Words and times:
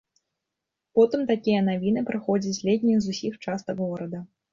Потым 0.99 1.21
такія 1.31 1.59
навіны 1.67 2.03
прыходзяць 2.07 2.63
ледзь 2.69 2.87
не 2.91 2.95
з 3.05 3.13
усіх 3.15 3.37
частак 3.49 3.77
горада. 3.85 4.23